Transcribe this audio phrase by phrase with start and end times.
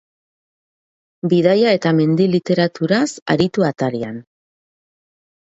[1.33, 3.05] Bidaia eta mendi literaturaz
[3.35, 4.19] aritu atarian.